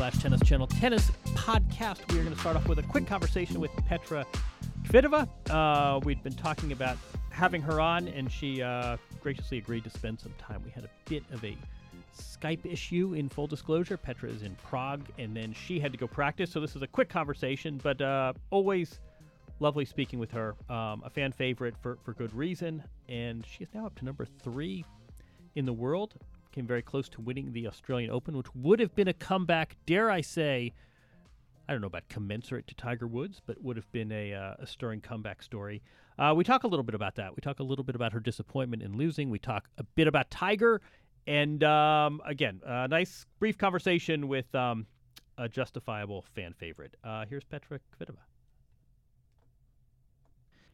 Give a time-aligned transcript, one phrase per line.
[0.00, 2.10] Slash Tennis Channel Tennis Podcast.
[2.10, 4.24] We are going to start off with a quick conversation with Petra
[4.84, 5.28] Kvitova.
[5.50, 6.96] Uh, we'd been talking about
[7.28, 10.62] having her on, and she uh, graciously agreed to spend some time.
[10.64, 11.54] We had a bit of a
[12.18, 13.98] Skype issue in full disclosure.
[13.98, 16.50] Petra is in Prague, and then she had to go practice.
[16.50, 19.00] So this is a quick conversation, but uh, always
[19.58, 20.54] lovely speaking with her.
[20.70, 24.24] Um, a fan favorite for, for good reason, and she is now up to number
[24.24, 24.82] three
[25.56, 26.14] in the world.
[26.52, 30.10] Came very close to winning the Australian Open, which would have been a comeback, dare
[30.10, 30.72] I say,
[31.68, 34.66] I don't know about commensurate to Tiger Woods, but would have been a, uh, a
[34.66, 35.82] stirring comeback story.
[36.18, 37.36] Uh, we talk a little bit about that.
[37.36, 39.30] We talk a little bit about her disappointment in losing.
[39.30, 40.80] We talk a bit about Tiger.
[41.26, 44.86] And um, again, a nice brief conversation with um,
[45.38, 46.96] a justifiable fan favorite.
[47.04, 48.16] Uh, here's Petra Kvitova.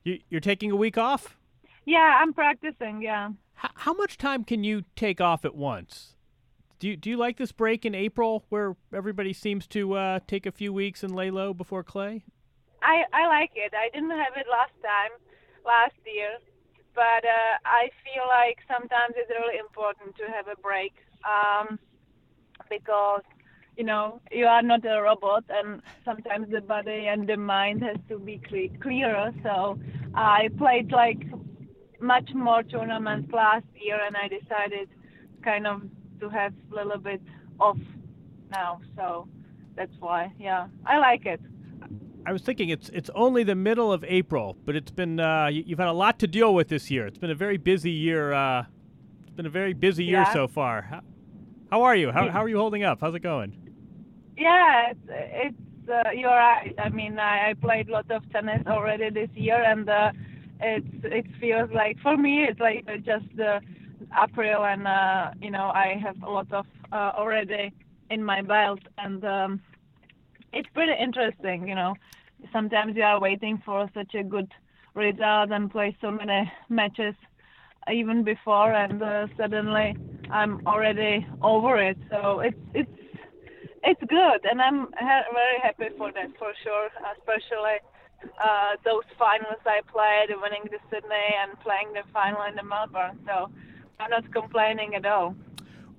[0.04, 1.37] You, you're taking a week off?
[1.84, 3.03] Yeah, I'm practicing.
[3.03, 3.31] Yeah.
[3.56, 6.15] How, much time can you take off at once?
[6.78, 10.44] Do you, do you like this break in April where everybody seems to uh, take
[10.44, 12.25] a few weeks and lay low before clay?
[12.83, 13.72] I I like it.
[13.75, 15.12] I didn't have it last time,
[15.65, 16.37] last year,
[16.94, 20.93] but uh, I feel like sometimes it's really important to have a break
[21.25, 21.78] um,
[22.69, 23.23] because
[23.78, 27.97] you know you are not a robot, and sometimes the body and the mind has
[28.11, 29.33] to be cle- clearer.
[29.43, 29.78] So
[30.15, 31.23] I played like
[32.06, 34.89] much more tournaments last year, and I decided
[35.43, 35.83] kind of
[36.21, 37.21] to have a little bit
[37.61, 37.78] off
[38.50, 38.81] now.
[38.97, 39.28] So
[39.75, 40.33] that's why.
[40.39, 41.41] Yeah, I like it.
[42.28, 45.62] I was thinking it's it's only the middle of April, but it's been uh, you,
[45.67, 47.06] you've had a lot to deal with this year.
[47.06, 48.33] It's been a very busy year.
[48.33, 48.65] Uh,
[49.23, 50.33] it's been a very busy year Yeah.
[50.33, 50.83] so far.
[50.83, 51.00] How,
[51.71, 52.11] how are you?
[52.11, 52.99] How, how are you holding up?
[53.00, 53.53] How's it going?
[54.37, 56.75] Yeah, it's, it's uh, you're right.
[56.78, 60.11] I mean, I, I played a lot of tennis already this year, and uh,
[60.61, 63.61] it's it feels like for me it's like just uh,
[64.22, 67.72] April, and uh, you know I have a lot of uh, already
[68.11, 69.61] in my belt, and um,
[70.53, 71.69] it's pretty interesting.
[71.69, 71.94] You know,
[72.53, 74.50] sometimes you are waiting for such a good
[74.94, 77.15] result and play so many matches
[77.93, 79.94] even before, and uh, suddenly
[80.31, 81.99] I'm already over it.
[82.11, 82.91] So it's it's
[83.83, 86.88] it's good, and I'm ha- very happy for that for sure.
[87.19, 87.78] Especially
[88.43, 93.19] uh, those finals I played, winning the Sydney and playing the final in the Melbourne.
[93.27, 93.50] So
[94.00, 95.35] I'm not complaining at all.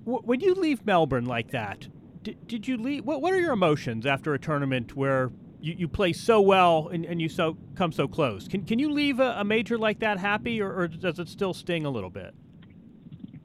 [0.04, 1.88] When you leave Melbourne like that,
[2.22, 3.04] did, did you leave?
[3.04, 7.04] What, what are your emotions after a tournament where you, you play so well and,
[7.04, 8.48] and you so come so close?
[8.48, 11.52] Can can you leave a, a major like that happy, or, or does it still
[11.52, 12.34] sting a little bit?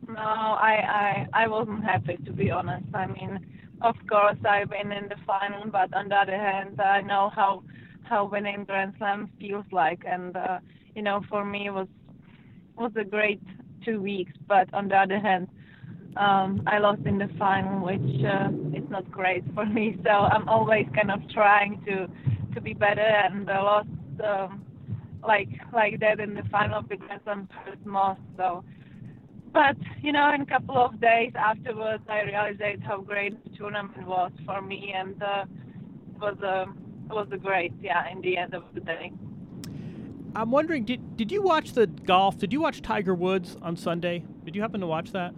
[0.07, 2.85] No, I, I I wasn't happy to be honest.
[2.93, 3.45] I mean,
[3.81, 7.63] of course I've been in the final, but on the other hand, I know how
[8.03, 10.59] how winning Grand Slam feels like, and uh,
[10.95, 11.87] you know, for me was
[12.77, 13.41] was a great
[13.85, 14.33] two weeks.
[14.47, 15.47] But on the other hand,
[16.17, 19.97] um, I lost in the final, which uh, is not great for me.
[20.03, 22.07] So I'm always kind of trying to
[22.53, 23.87] to be better, and I lost
[24.23, 24.65] um,
[25.25, 28.21] like like that in the final because I'm hurt most.
[28.37, 28.63] So
[29.53, 34.07] but you know, in a couple of days afterwards, I realized how great the tournament
[34.07, 35.45] was for me, and uh,
[36.15, 39.11] it was a it was a great, yeah, in the end of the day.
[40.35, 42.37] I'm wondering, did did you watch the golf?
[42.37, 44.25] Did you watch Tiger Woods on Sunday?
[44.43, 45.33] Did you happen to watch that?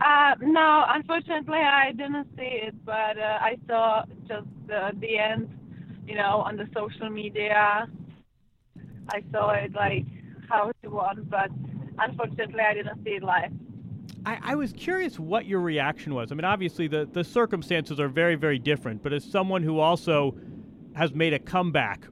[0.00, 5.48] Uh, no, unfortunately, I didn't see it, but uh, I saw just uh, the end,
[6.06, 7.88] you know, on the social media.
[9.08, 10.04] I saw it like
[10.50, 11.50] how he won, but
[11.98, 13.52] unfortunately, I didn't see it live.
[14.26, 16.30] I, I was curious what your reaction was.
[16.30, 20.36] I mean, obviously, the, the circumstances are very, very different, but as someone who also
[20.96, 22.08] has made a comeback,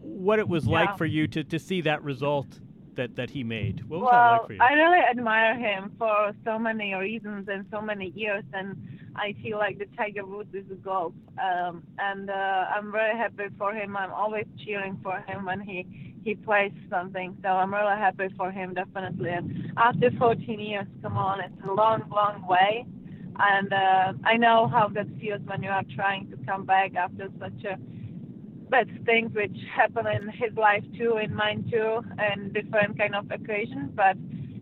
[0.00, 0.72] what it was Yeah.
[0.80, 2.60] like for you to, to see that result
[2.96, 3.84] that, that he made.
[3.84, 4.60] What was well, that like for you?
[4.62, 8.76] I really admire him for so many reasons and so many years, and
[9.16, 11.12] I feel like the Tiger Woods is a golf,
[11.42, 13.96] um, and uh, I'm very happy for him.
[13.96, 15.86] I'm always cheering for him when he
[16.24, 19.28] he plays something, so I'm really happy for him, definitely.
[19.28, 22.86] And after 14 years, come on, it's a long, long way,
[23.38, 27.28] and uh, I know how that feels when you are trying to come back after
[27.38, 27.76] such a
[28.74, 33.30] bad things which happen in his life too, in mine too, and different kind of
[33.30, 33.90] occasions.
[33.94, 34.16] But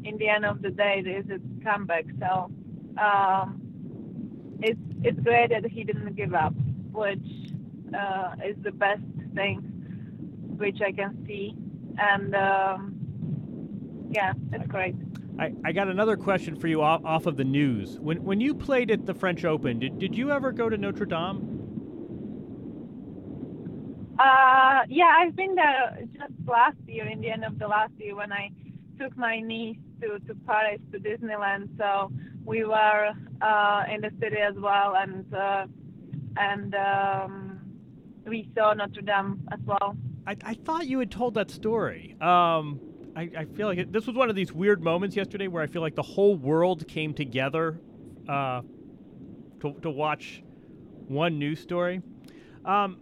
[0.04, 2.04] in the end of the day, it is a comeback.
[2.20, 2.50] So
[3.00, 3.46] um,
[4.60, 6.54] it's it's great that he didn't give up,
[6.92, 7.28] which
[7.98, 9.02] uh, is the best
[9.34, 9.56] thing
[10.58, 11.54] which I can see.
[11.98, 12.78] And um,
[14.10, 14.94] yeah, it's great.
[15.38, 17.98] I, I got another question for you off, off of the news.
[17.98, 21.06] When when you played at the French Open, did, did you ever go to Notre
[21.06, 21.51] Dame?
[24.22, 28.14] Uh, yeah, I've been there just last year, in the end of the last year,
[28.14, 28.50] when I
[29.00, 31.76] took my niece to, to Paris, to Disneyland.
[31.76, 32.12] So
[32.44, 33.10] we were
[33.40, 35.66] uh, in the city as well, and uh,
[36.36, 37.60] and um,
[38.24, 39.96] we saw Notre Dame as well.
[40.24, 42.14] I, I thought you had told that story.
[42.20, 42.80] Um,
[43.16, 45.66] I, I feel like it, this was one of these weird moments yesterday where I
[45.66, 47.80] feel like the whole world came together
[48.28, 48.62] uh,
[49.60, 50.44] to, to watch
[51.08, 52.02] one news story.
[52.64, 52.98] Um,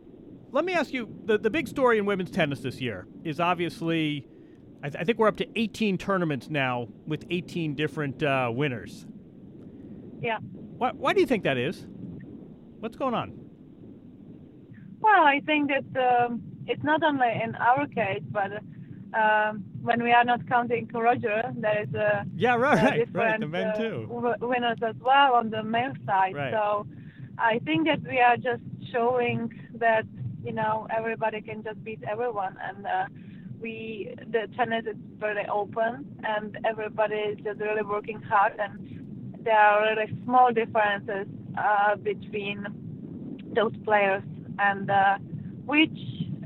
[0.53, 4.27] let me ask you the, the big story in women's tennis this year is obviously,
[4.83, 9.07] I, th- I think we're up to 18 tournaments now with 18 different uh, winners.
[10.21, 10.39] Yeah.
[10.39, 11.87] Why, why do you think that is?
[12.81, 13.33] What's going on?
[15.01, 18.53] Well, I think that um, it's not only in our case, but
[19.19, 23.41] um, when we are not counting Roger, there is a Yeah, right, right, right.
[23.41, 24.07] The men uh, too.
[24.09, 26.35] w- winners as well on the male side.
[26.35, 26.53] Right.
[26.53, 26.87] So
[27.39, 28.63] I think that we are just
[28.93, 30.05] showing that
[30.45, 33.07] you know everybody can just beat everyone, and uh,
[33.61, 39.59] we the tennis is very open, and everybody is just really working hard, and there
[39.59, 41.27] are really small differences
[41.59, 42.67] uh, between
[43.55, 44.23] those players,
[44.59, 45.19] and uh,
[45.67, 45.99] which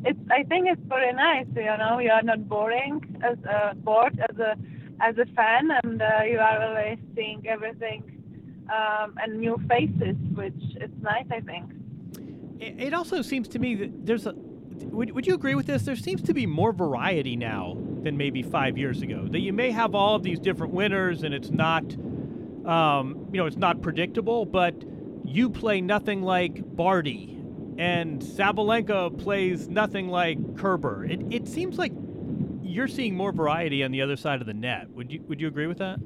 [0.05, 1.47] it's I think it's very nice.
[1.55, 4.57] You know, you are not boring as a bored as a
[5.01, 8.03] as a fan, and uh, you are really seeing everything
[8.73, 11.27] um, and new faces, which is nice.
[11.31, 11.71] I think.
[12.61, 14.35] It also seems to me that there's a.
[14.35, 15.83] Would, would you agree with this?
[15.83, 19.27] There seems to be more variety now than maybe five years ago.
[19.29, 21.85] That you may have all of these different winners, and it's not,
[22.67, 24.45] um, you know, it's not predictable.
[24.45, 24.75] But
[25.25, 27.41] you play nothing like Barty,
[27.79, 31.05] and Sabalenka plays nothing like Kerber.
[31.05, 31.93] It, it seems like
[32.63, 34.91] you're seeing more variety on the other side of the net.
[34.91, 35.99] Would you Would you agree with that?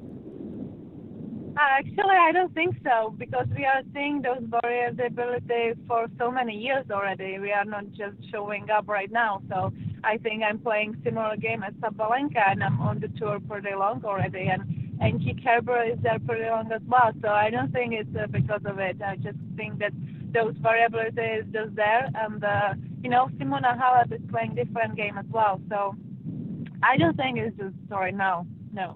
[1.59, 6.55] Uh, actually, I don't think so because we are seeing those variability for so many
[6.55, 7.37] years already.
[7.37, 9.41] We are not just showing up right now.
[9.49, 9.73] So
[10.05, 14.01] I think I'm playing similar game as Sabalenka, and I'm on the tour pretty long
[14.05, 14.47] already.
[14.47, 14.61] And
[15.01, 17.11] and Kerber is there pretty long as well.
[17.21, 19.01] So I don't think it's uh, because of it.
[19.01, 19.91] I just think that
[20.33, 22.73] those variability is just there, and uh,
[23.03, 25.59] you know, Simona Halep is playing different game as well.
[25.67, 25.93] So
[26.83, 28.47] I don't think it's just right now.
[28.71, 28.95] No.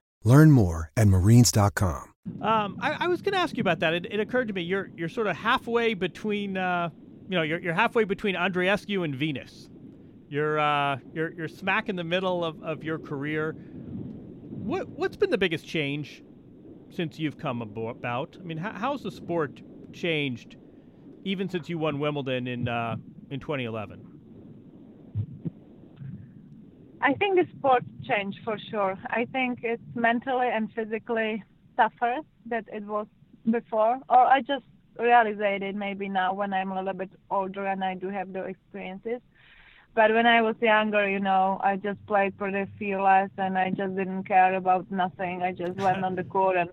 [0.23, 2.13] Learn more at marines.com.
[2.41, 3.93] Um, I, I was going to ask you about that.
[3.93, 6.89] It, it occurred to me you're you're sort of halfway between, uh,
[7.27, 9.69] you know, you're, you're halfway between Andreescu and Venus.
[10.29, 13.53] You're uh, you're you're smack in the middle of, of your career.
[13.53, 16.23] What what's been the biggest change
[16.89, 18.37] since you've come about?
[18.39, 19.61] I mean, how, how's the sport
[19.91, 20.57] changed,
[21.25, 22.97] even since you won Wimbledon in uh,
[23.31, 24.10] in 2011?
[27.03, 28.97] I think the sport changed for sure.
[29.07, 31.43] I think it's mentally and physically
[31.75, 32.17] tougher
[32.47, 33.07] that it was
[33.49, 34.65] before, or I just
[34.99, 38.43] realized it maybe now when I'm a little bit older and I do have the
[38.43, 39.21] experiences.
[39.95, 43.95] But when I was younger, you know, I just played pretty fearless and I just
[43.95, 45.41] didn't care about nothing.
[45.41, 46.69] I just went on the court and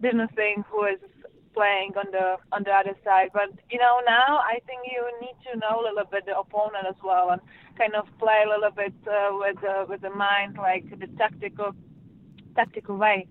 [0.00, 1.00] didn't think who is
[1.54, 3.30] playing on the on the other side.
[3.32, 6.86] But you know, now I think you need to know a little bit the opponent
[6.88, 7.40] as well and
[7.78, 11.72] kind of play a little bit uh, with uh, with the mind, like the tactical
[12.54, 13.26] tactical way.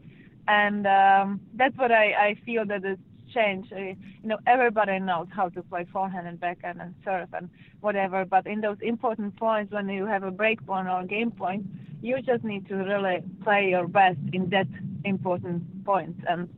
[0.47, 2.97] And um, that's what I, I feel that is
[3.33, 3.71] change.
[3.71, 7.49] Uh, you know, everybody knows how to play forehand and backhand and serve and
[7.81, 8.25] whatever.
[8.25, 11.65] But in those important points, when you have a break point or a game point,
[12.01, 14.67] you just need to really play your best in that
[15.05, 16.15] important point.
[16.27, 16.49] And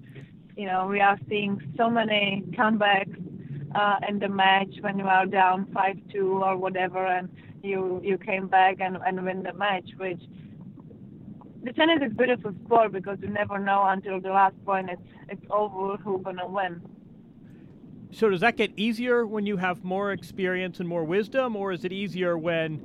[0.55, 3.15] you know, we are seeing so many comebacks
[3.75, 7.29] uh, in the match when you are down five-two or whatever, and
[7.63, 10.21] you you came back and and win the match, which
[11.63, 15.45] the tennis is beautiful sport because you never know until the last point it's it's
[15.49, 16.81] over who's gonna win.
[18.11, 21.83] So does that get easier when you have more experience and more wisdom, or is
[21.83, 22.79] it easier when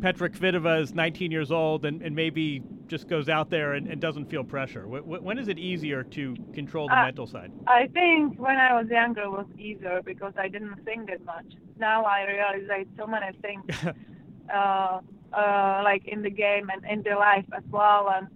[0.00, 4.00] Petra Kvitova is 19 years old and, and maybe just goes out there and, and
[4.00, 4.86] doesn't feel pressure?
[4.86, 7.50] when is it easier to control the uh, mental side?
[7.66, 11.46] I think when I was younger it was easier because I didn't think that much.
[11.78, 13.64] Now I realize like so many things.
[14.54, 15.00] uh,
[15.36, 18.10] uh, like in the game and in the life as well.
[18.14, 18.28] And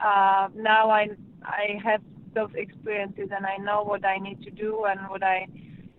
[0.00, 1.10] uh, now I
[1.42, 2.00] I have
[2.34, 5.46] those experiences and I know what I need to do and what I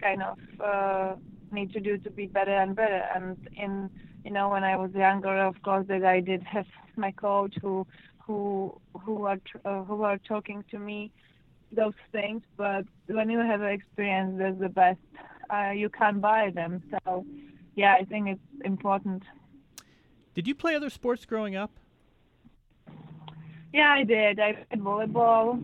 [0.01, 1.15] kind of uh,
[1.51, 3.03] need to do to be better and better.
[3.15, 3.89] And in
[4.23, 6.65] you know when I was younger, of course, that I did have
[6.98, 7.86] my coach who
[8.20, 11.12] who who are uh, who are talking to me
[11.72, 12.42] those things.
[12.56, 15.00] But when you have experience, that's the best.
[15.50, 16.84] Uh, you can't buy them.
[16.92, 17.25] So
[17.75, 19.24] yeah, I think it's important.
[20.36, 21.72] Did you play other sports growing up?
[23.74, 24.39] Yeah, I did.
[24.39, 25.60] I played volleyball.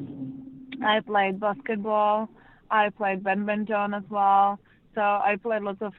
[0.84, 2.30] I played basketball.
[2.70, 4.60] I played badminton as well.
[4.96, 5.94] So I played lots of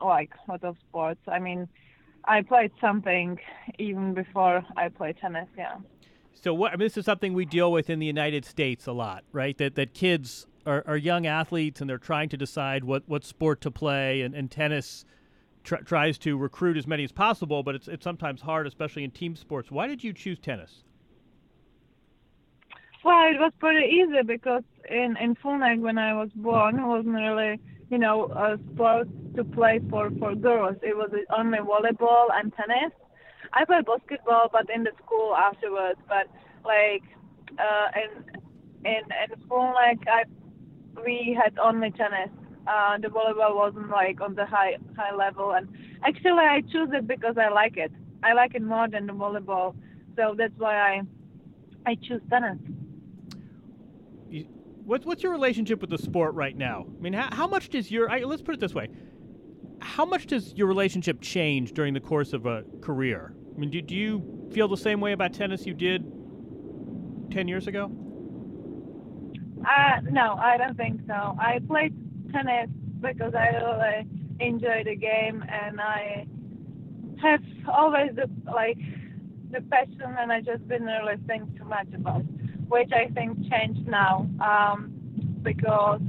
[0.00, 1.20] like lots of sports.
[1.28, 1.68] I mean,
[2.26, 3.38] I played something
[3.78, 5.48] even before I played tennis.
[5.56, 5.76] Yeah.
[6.32, 6.72] So what?
[6.72, 9.56] I mean, this is something we deal with in the United States a lot, right?
[9.58, 13.60] That that kids are, are young athletes and they're trying to decide what, what sport
[13.62, 15.04] to play, and, and tennis
[15.62, 19.10] tr- tries to recruit as many as possible, but it's it's sometimes hard, especially in
[19.10, 19.70] team sports.
[19.70, 20.84] Why did you choose tennis?
[23.04, 27.14] Well, it was pretty easy because in in Fulnek when I was born, it wasn't
[27.14, 27.60] really
[27.90, 30.76] you know a sport to play for for girls.
[30.82, 32.92] It was only volleyball and tennis.
[33.52, 36.00] I played basketball, but in the school afterwards.
[36.08, 36.26] But
[36.64, 37.04] like
[37.58, 38.24] uh, in
[38.84, 40.24] in in Fulnek, I
[41.04, 42.30] we had only tennis
[42.66, 45.52] uh, the volleyball wasn't like on the high high level.
[45.52, 45.68] And
[46.04, 47.92] actually, I choose it because I like it.
[48.22, 49.74] I like it more than the volleyball,
[50.16, 51.02] so that's why I
[51.86, 52.58] I choose tennis.
[54.84, 56.86] What's what's your relationship with the sport right now?
[56.98, 58.88] I mean, how, how much does your I, let's put it this way:
[59.80, 63.34] how much does your relationship change during the course of a career?
[63.54, 66.04] I mean, do, do you feel the same way about tennis you did
[67.30, 67.90] ten years ago?
[69.64, 71.36] Uh, no, I don't think so.
[71.38, 71.94] I played
[72.32, 72.68] tennis
[73.00, 74.06] because I really
[74.40, 76.26] enjoy the game and I
[77.22, 78.78] have always the, like
[79.50, 82.22] the passion and I just didn't really think too much about,
[82.68, 84.92] which I think changed now um,
[85.42, 86.00] because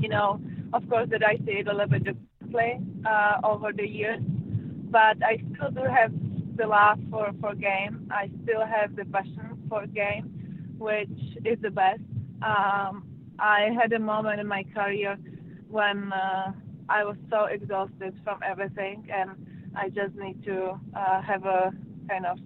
[0.00, 0.40] you know
[0.72, 4.20] of course that I see it a little bit differently uh, over the years,
[4.90, 6.12] but I still do have
[6.56, 8.08] the love for for game.
[8.10, 12.00] I still have the passion for game, which is the best.
[12.42, 13.04] Um,
[13.38, 15.16] I had a moment in my career
[15.68, 16.52] when uh,
[16.88, 19.30] I was so exhausted from everything, and
[19.76, 21.72] I just need to uh, have a
[22.08, 22.38] kind of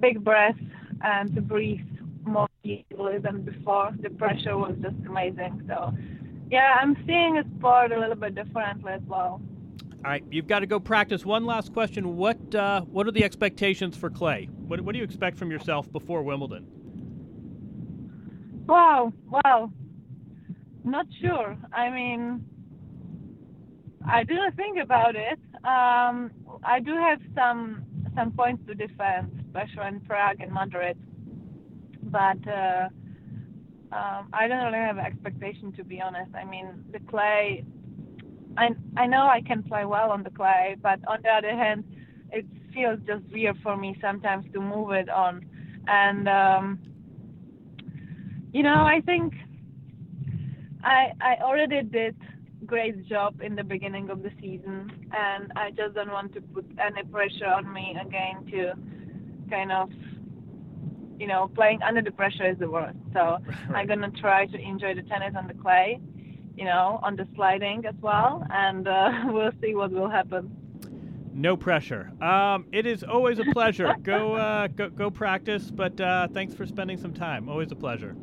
[0.00, 0.56] big breath
[1.02, 1.80] and to breathe
[2.24, 3.90] more easily than before.
[4.00, 5.62] The pressure was just amazing.
[5.68, 5.94] So,
[6.50, 9.40] yeah, I'm seeing a sport a little bit differently as well.
[10.02, 11.26] All right, you've got to go practice.
[11.26, 14.48] One last question: What uh, what are the expectations for clay?
[14.66, 16.66] What what do you expect from yourself before Wimbledon?
[18.66, 19.70] Wow, wow.
[20.84, 21.58] Not sure.
[21.72, 22.44] I mean,
[24.06, 25.38] I didn't think about it.
[25.64, 26.30] Um,
[26.64, 30.98] I do have some some points to defend, especially in Prague and Madrid.
[32.02, 32.88] But uh,
[33.92, 36.34] um, I don't really have expectation, to be honest.
[36.34, 37.64] I mean, the clay.
[38.56, 41.84] I I know I can play well on the clay, but on the other hand,
[42.32, 45.44] it feels just weird for me sometimes to move it on,
[45.86, 46.78] and um,
[48.52, 49.34] you know, I think
[50.82, 52.16] I I already did
[52.70, 56.64] great job in the beginning of the season, and I just don't want to put
[56.78, 58.74] any pressure on me again to
[59.50, 59.90] kind of
[61.20, 62.96] you know, playing under the pressure is the worst.
[63.12, 63.36] So
[63.74, 66.00] I'm gonna try to enjoy the tennis on the clay,
[66.56, 70.56] you know, on the sliding as well, and uh, we'll see what will happen.
[71.34, 72.10] No pressure.
[72.22, 73.94] Um, it is always a pleasure.
[74.02, 75.70] go, uh, go, go practice.
[75.70, 77.48] But uh, thanks for spending some time.
[77.48, 78.16] Always a pleasure.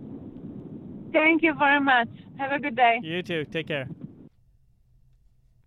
[1.14, 2.10] Thank you very much.
[2.38, 3.00] Have a good day.
[3.02, 3.46] You too.
[3.46, 3.88] Take care.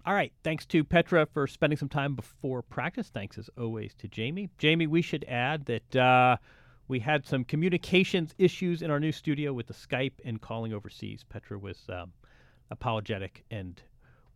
[0.06, 0.32] All right.
[0.42, 3.10] Thanks to Petra for spending some time before practice.
[3.10, 4.48] Thanks as always to Jamie.
[4.56, 6.36] Jamie, we should add that uh,
[6.88, 11.22] we had some communications issues in our new studio with the Skype and calling overseas.
[11.28, 12.12] Petra was um,
[12.70, 13.82] apologetic, and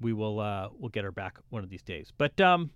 [0.00, 2.12] we will uh, we'll get her back one of these days.
[2.16, 2.71] But um,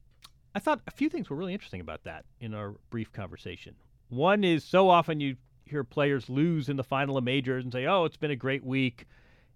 [0.55, 3.75] I thought a few things were really interesting about that in our brief conversation.
[4.09, 7.85] One is so often you hear players lose in the final of majors and say,
[7.85, 9.05] "Oh, it's been a great week,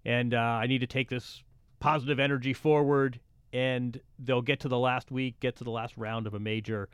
[0.05, 1.43] and uh, I need to take this
[1.83, 3.19] positive energy forward."
[3.51, 6.89] And they'll get to the last week, get to the last round of a major,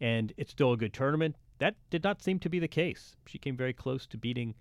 [0.00, 1.36] and it's still a good tournament.
[1.58, 3.16] That did not seem to be the case.
[3.26, 4.54] She came very close to beating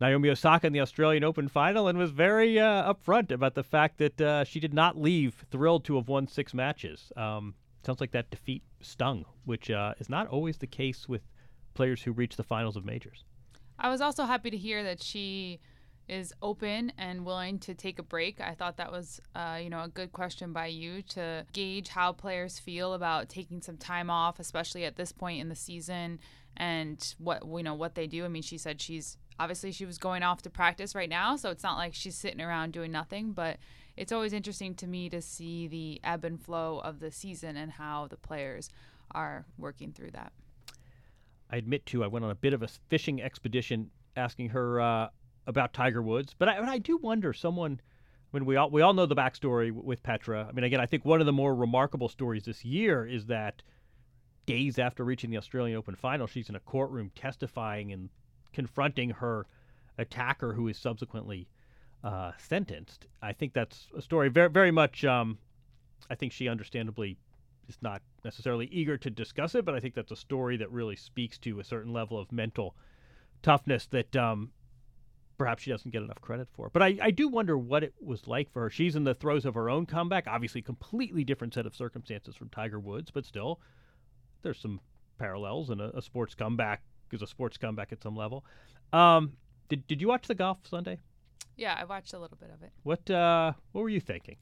[0.00, 3.98] Naomi Osaka in the Australian Open final and was very uh, upfront about the fact
[3.98, 7.12] that uh, she did not leave thrilled to have won six matches.
[7.16, 7.54] Um,
[7.86, 11.22] sounds like that defeat stung, which uh, is not always the case with
[11.74, 13.24] players who reach the finals of majors.
[13.78, 15.60] I was also happy to hear that she
[16.08, 18.40] is open and willing to take a break.
[18.40, 22.12] I thought that was, uh, you know, a good question by you to gauge how
[22.12, 26.18] players feel about taking some time off, especially at this point in the season,
[26.56, 28.24] and what you know what they do.
[28.24, 31.50] I mean, she said she's obviously she was going off to practice right now, so
[31.50, 33.32] it's not like she's sitting around doing nothing.
[33.32, 33.58] But
[33.96, 37.72] it's always interesting to me to see the ebb and flow of the season and
[37.72, 38.68] how the players
[39.12, 40.32] are working through that.
[41.50, 45.08] I admit to I went on a bit of a fishing expedition asking her uh,
[45.46, 47.80] about Tiger Woods, but I, I do wonder someone.
[48.32, 50.46] I mean, we all we all know the backstory with Petra.
[50.48, 53.62] I mean, again, I think one of the more remarkable stories this year is that
[54.46, 58.08] days after reaching the Australian Open final, she's in a courtroom testifying and
[58.52, 59.46] confronting her
[59.98, 61.48] attacker, who is subsequently
[62.02, 63.06] uh, sentenced.
[63.20, 65.04] I think that's a story very very much.
[65.04, 65.38] Um,
[66.10, 67.18] I think she understandably
[67.68, 70.96] is not necessarily eager to discuss it, but I think that's a story that really
[70.96, 72.74] speaks to a certain level of mental
[73.42, 74.50] toughness that um,
[75.42, 76.70] perhaps she doesn't get enough credit for.
[76.72, 78.70] But I, I do wonder what it was like for her.
[78.70, 80.28] She's in the throes of her own comeback.
[80.28, 83.58] Obviously, completely different set of circumstances from Tiger Woods, but still,
[84.42, 84.78] there's some
[85.18, 88.44] parallels, and a, a sports comeback is a sports comeback at some level.
[88.92, 89.32] Um,
[89.68, 91.00] did Did you watch the golf Sunday?
[91.56, 92.70] Yeah, I watched a little bit of it.
[92.84, 94.36] What uh, What were you thinking?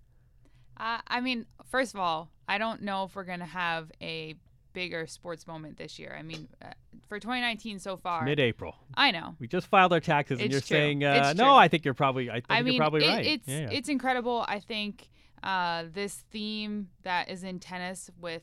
[0.76, 4.34] Uh, I mean, first of all, I don't know if we're going to have a
[4.72, 6.14] bigger sports moment this year.
[6.18, 6.68] I mean, uh,
[7.08, 8.74] for 2019 so far, mid-April.
[8.94, 9.36] I know.
[9.38, 10.76] We just filed our taxes, and you're true.
[10.76, 11.56] saying uh, no.
[11.56, 12.30] I think you're probably.
[12.30, 13.26] I think I mean, you're probably it- right.
[13.26, 13.68] it's yeah.
[13.70, 14.44] it's incredible.
[14.48, 15.08] I think
[15.42, 18.42] uh, this theme that is in tennis with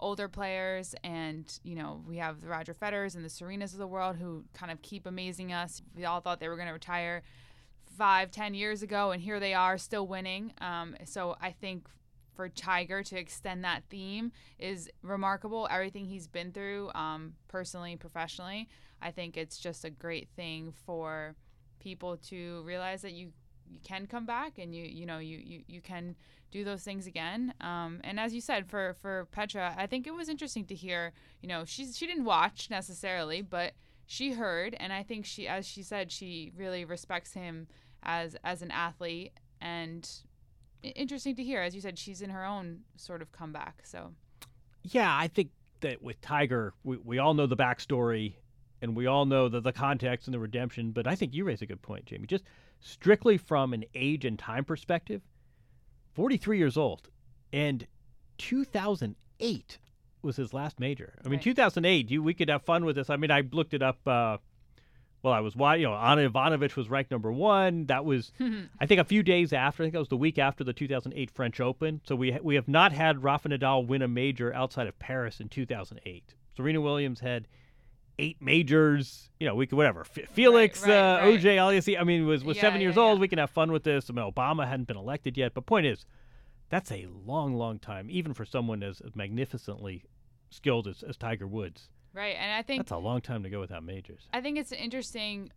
[0.00, 3.86] older players, and you know, we have the Roger Federers and the Serenas of the
[3.86, 5.82] world who kind of keep amazing us.
[5.94, 7.22] We all thought they were going to retire
[7.96, 10.52] five, ten years ago, and here they are still winning.
[10.60, 11.88] Um, so I think
[12.38, 15.66] for Tiger to extend that theme is remarkable.
[15.72, 18.68] Everything he's been through, um, personally, professionally,
[19.02, 21.34] I think it's just a great thing for
[21.80, 23.32] people to realize that you
[23.68, 26.14] you can come back and you you know you you, you can
[26.52, 27.54] do those things again.
[27.60, 31.14] Um, and as you said, for for Petra, I think it was interesting to hear.
[31.42, 33.72] You know, she's she didn't watch necessarily, but
[34.06, 37.66] she heard, and I think she, as she said, she really respects him
[38.04, 40.08] as as an athlete and
[40.82, 44.12] interesting to hear as you said she's in her own sort of comeback so
[44.82, 48.34] Yeah, I think that with Tiger, we, we all know the backstory
[48.80, 51.62] and we all know the, the context and the redemption, but I think you raise
[51.62, 52.26] a good point, Jamie.
[52.26, 52.44] Just
[52.80, 55.20] strictly from an age and time perspective,
[56.14, 57.08] 43 years old,
[57.52, 57.86] and
[58.38, 59.78] 2008
[60.22, 61.14] was his last major.
[61.24, 61.42] I mean, Right.
[61.42, 63.10] 2008, you we could have fun with this.
[63.10, 63.98] I mean, I looked it up.
[64.06, 64.38] Uh,
[65.22, 67.86] well, I was why you know Anna Ivanovic was ranked number one.
[67.86, 68.32] That was
[68.80, 69.82] I think a few days after.
[69.82, 72.00] I think that was the week after the 2008 French Open.
[72.04, 75.40] So we ha- we have not had Rafa Nadal win a major outside of Paris
[75.40, 76.34] in 2008.
[76.56, 77.48] Serena Williams had
[78.18, 79.30] eight majors.
[79.40, 80.00] You know, we could whatever.
[80.00, 81.38] F- Felix, right, uh, right.
[81.40, 81.98] OJ Aliassi.
[82.00, 83.18] I mean, was was Yeah, seven yeah, years old.
[83.18, 83.22] yeah.
[83.22, 84.10] We can have fun with this.
[84.10, 85.54] I mean, Obama hadn't been elected yet.
[85.54, 86.04] But point is,
[86.68, 90.04] that's a long, long time, even for someone as as magnificently
[90.50, 91.88] skilled as, as Tiger Woods.
[92.14, 94.28] Right and i think That's a long time to go without majors.
[94.32, 95.50] I think it's an interesting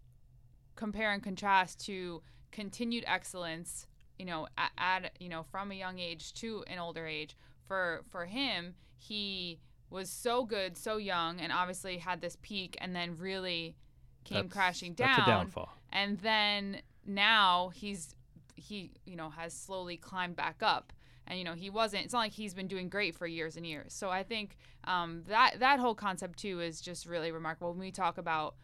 [0.75, 3.87] compare and contrast to continued excellence,
[4.17, 7.35] you know, at, at you know from a young age to an older age.
[7.67, 9.59] For for him, he
[9.89, 13.75] was so good, so young, and obviously had this peak, and then really
[14.23, 15.15] came That's- crashing down.
[15.17, 15.69] That's a downfall.
[15.91, 18.15] And then now he's
[18.55, 20.93] he you know has slowly climbed back up.
[21.27, 22.03] And you know he wasn't.
[22.05, 23.93] It's not like he's been doing great for years and years.
[23.93, 27.71] So I think um, that that whole concept too is just really remarkable.
[27.71, 28.55] When we talk about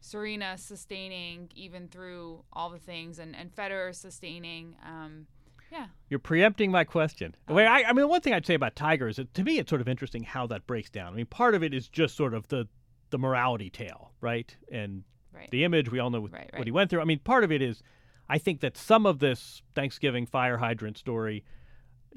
[0.00, 4.76] Serena sustaining even through all the things, and and Federer sustaining.
[4.84, 5.26] Um,
[5.70, 5.88] yeah.
[6.08, 7.34] You're preempting my question.
[7.46, 9.68] Way I, I mean, one thing I'd say about Tiger is that to me, it's
[9.68, 11.12] sort of interesting how that breaks down.
[11.12, 12.66] I mean, part of it is just sort of the
[13.10, 14.54] the morality tale, right?
[14.72, 15.50] And Right.
[15.50, 17.00] the image we all know what, Right, what he went through.
[17.00, 17.82] I mean, part of it is,
[18.28, 21.44] I think that some of this Thanksgiving fire hydrant story,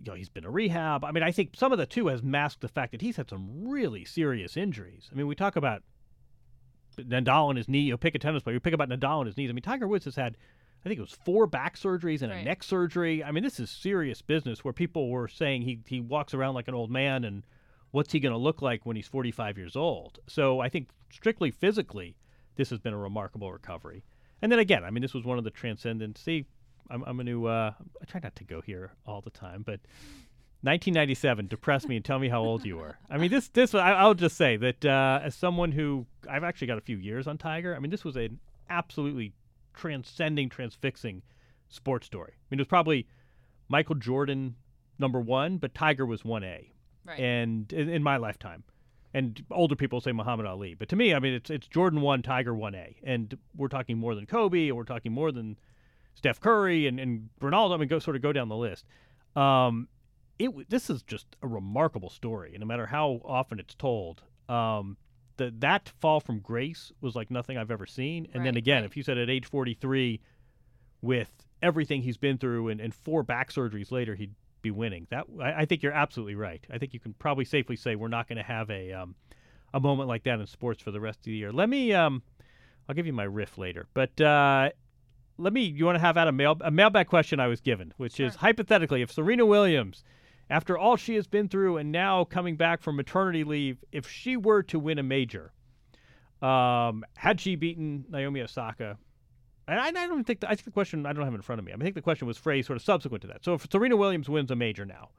[0.03, 1.03] you know, he's been to rehab.
[1.03, 3.29] I mean, I think some of the two has masked the fact that he's had
[3.29, 5.09] some really serious injuries.
[5.11, 5.83] I mean, we talk about
[6.97, 7.81] Nadal and his knee.
[7.81, 9.49] You pick a tennis player, you pick about Nadal and his knees.
[9.49, 10.37] I mean, Tiger Woods has had,
[10.83, 13.23] I think it was four back surgeries and a neck surgery.
[13.23, 16.67] I mean, this is serious business where people were saying he he walks around like
[16.67, 17.43] an old man and
[17.91, 20.19] what's he going to look like when he's 45 years old?
[20.27, 22.15] So I think strictly physically,
[22.55, 24.03] this has been a remarkable recovery.
[24.41, 26.17] And then again, I mean, this was one of the transcendent.
[26.89, 29.79] I'm, I'm going to, uh, I try not to go here all the time, but
[30.63, 32.97] 1997, depress me and tell me how old you were.
[33.09, 36.67] I mean, this, this, I, I'll just say that uh, as someone who, I've actually
[36.67, 38.39] got a few years on Tiger, I mean, this was an
[38.69, 39.33] absolutely
[39.73, 41.23] transcending, transfixing
[41.69, 42.33] sports story.
[42.35, 43.07] I mean, it was probably
[43.69, 44.55] Michael Jordan
[44.99, 46.67] number one, but Tiger was 1A
[47.03, 47.19] Right.
[47.19, 48.63] and in, in my lifetime.
[49.15, 52.21] And older people say Muhammad Ali, but to me, I mean, it's it's Jordan one,
[52.21, 55.57] Tiger one A, and we're talking more than Kobe, or we're talking more than
[56.13, 57.73] Steph Curry and, and Ronaldo.
[57.73, 58.85] I mean, go sort of go down the list.
[59.35, 59.87] Um,
[60.39, 64.97] it this is just a remarkable story, and no matter how often it's told, um,
[65.37, 68.27] the, that fall from grace was like nothing I've ever seen.
[68.33, 68.85] And then again, right.
[68.85, 70.19] if you said at age 43,
[71.01, 75.07] with everything he's been through and, and four back surgeries later, he'd be winning.
[75.09, 76.65] That I, I think you're absolutely right.
[76.71, 79.15] I think you can probably safely say we're not going to have a um,
[79.73, 81.51] a moment like that in sports for the rest of the year.
[81.51, 82.21] Let me um,
[82.87, 84.69] I'll give you my riff later, but uh,
[85.41, 85.63] let me.
[85.63, 88.35] You want to have out a mail a mailbag question I was given, which is
[88.35, 90.03] hypothetically, if Serena Williams,
[90.49, 94.37] after all she has been through and now coming back from maternity leave, if she
[94.37, 95.51] were to win a major,
[96.41, 98.97] um, had she beaten Naomi Osaka?
[99.67, 101.59] And I, I don't think the, I think the question I don't have in front
[101.59, 101.71] of me.
[101.71, 103.43] I, mean, I think the question was phrased sort of subsequent to that.
[103.45, 105.09] So if Serena Williams wins a major now,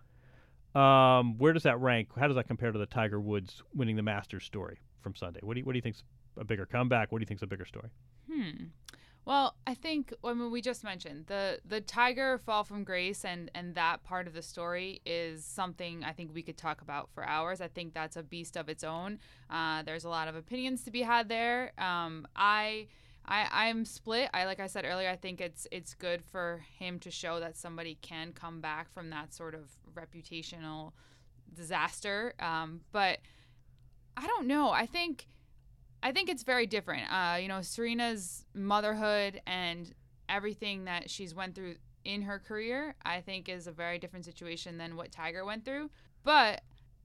[0.78, 2.08] um, where does that rank?
[2.18, 5.40] How does that compare to the Tiger Woods winning the Masters story from Sunday?
[5.42, 6.02] What do you what do you think's
[6.38, 7.12] a bigger comeback?
[7.12, 7.90] What do you think's a bigger story?
[8.30, 8.64] Hmm.
[9.24, 13.50] Well, I think I mean we just mentioned the the tiger fall from grace and
[13.54, 17.24] and that part of the story is something I think we could talk about for
[17.24, 17.60] hours.
[17.60, 19.20] I think that's a beast of its own.
[19.48, 21.72] Uh, there's a lot of opinions to be had there.
[21.78, 22.88] Um, I.
[23.24, 24.30] I, I'm split.
[24.34, 25.08] I like I said earlier.
[25.08, 29.10] I think it's it's good for him to show that somebody can come back from
[29.10, 30.90] that sort of reputational
[31.54, 32.34] disaster.
[32.40, 33.20] Um, but
[34.16, 34.70] I don't know.
[34.70, 35.28] I think
[36.02, 37.12] I think it's very different.
[37.12, 39.92] Uh, you know, Serena's motherhood and
[40.28, 44.78] everything that she's went through in her career, I think is a very different situation
[44.78, 45.90] than what Tiger went through.
[46.24, 46.62] But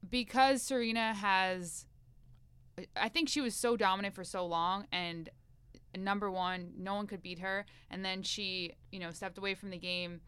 [0.10, 1.86] because Serena has
[2.96, 5.30] I think she was so dominant for so long and
[5.96, 9.72] number 1, no one could beat her and then she, you know, stepped away from
[9.72, 10.22] the game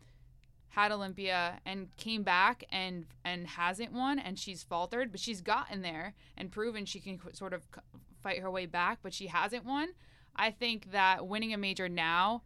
[0.69, 5.81] had Olympia and came back and and hasn't won and she's faltered but she's gotten
[5.81, 7.67] there and proven she can sort of
[8.23, 9.87] fight her way back but she hasn't won
[10.35, 12.41] i think that winning a major now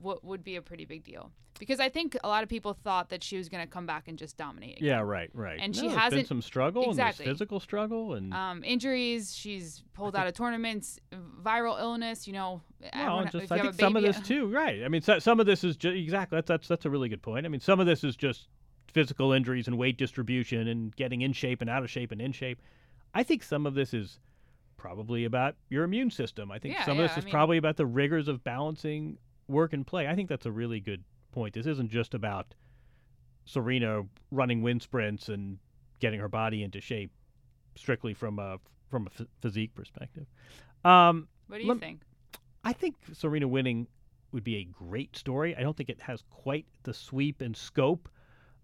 [0.00, 3.08] w- would be a pretty big deal because i think a lot of people thought
[3.10, 4.88] that she was going to come back and just dominate again.
[4.88, 5.58] Yeah, right, right.
[5.60, 7.24] And No, she there's been hasn't- some struggle Exactly.
[7.26, 10.98] and physical struggle and um, injuries she's pulled out of tournaments
[11.42, 12.60] viral illness you know
[12.92, 14.82] Well, just I think some of this too, right?
[14.84, 17.22] I mean, so, some of this is just exactly that's that's that's a really good
[17.22, 17.46] point.
[17.46, 18.48] I mean, some of this is just
[18.92, 22.30] physical injuries and weight distribution and getting in shape and out of shape and in
[22.32, 22.60] shape.
[23.14, 24.18] I think some of this is
[24.76, 26.50] probably about your immune system.
[26.50, 28.42] I think Yeah, some yeah, of this I is mean- probably about the rigors of
[28.44, 30.06] balancing work and play.
[30.08, 31.54] I think that's a really good point.
[31.54, 32.54] This isn't just about
[33.44, 35.58] Serena running wind sprints and
[36.00, 37.10] getting her body into shape
[37.76, 38.58] strictly from a
[38.90, 40.26] from a physique perspective.
[40.84, 42.02] Um, what do you think
[42.62, 43.86] I think Serena winning
[44.32, 45.54] would be a great story.
[45.56, 48.08] I don't think it has quite the sweep and scope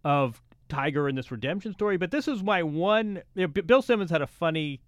[0.05, 3.23] of Tiger in this redemption story, but this is my one.
[3.35, 4.81] You know, Bill Simmons had a funny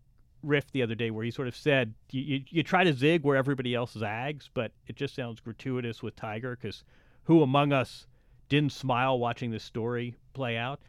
[0.43, 3.23] riff the other day where he sort of said, you, you, you try to zig
[3.23, 6.85] where everybody else zags, but it just sounds gratuitous with Tiger because
[7.25, 8.07] who among us
[8.49, 10.81] didn't smile watching this story play out?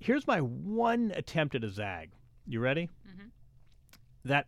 [0.00, 2.10] Here's my one attempt at a zag.
[2.46, 2.88] You ready?
[4.24, 4.46] That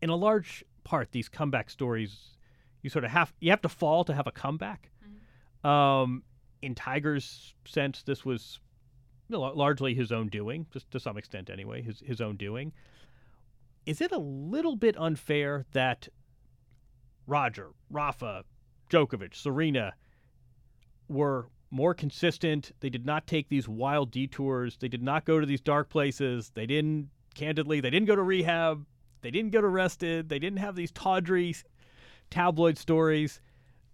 [0.00, 2.16] in a large part, these comeback stories,
[2.82, 4.90] you sort of have you have to fall to have a comeback.
[5.68, 6.22] Um,
[6.62, 8.60] in Tiger's sense, this was
[9.28, 12.72] largely his own doing, just to some extent anyway, his his own doing.
[13.86, 16.08] Is it a little bit unfair that
[17.28, 18.44] Roger, Rafa,
[18.90, 19.94] Djokovic, Serena
[21.08, 22.72] were more consistent?
[22.80, 24.76] They did not take these wild detours.
[24.76, 26.50] They did not go to these dark places.
[26.54, 28.84] They didn't, candidly, they didn't go to rehab.
[29.22, 30.28] They didn't get arrested.
[30.28, 31.54] They didn't have these tawdry
[32.28, 33.40] tabloid stories.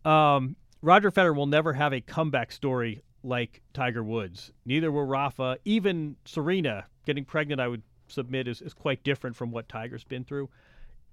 [0.06, 4.52] Um, Roger Federer will never have a comeback story like Tiger Woods.
[4.64, 5.58] Neither will Rafa.
[5.64, 10.24] Even Serena getting pregnant, I would submit, is, is quite different from what Tiger's been
[10.24, 10.48] through.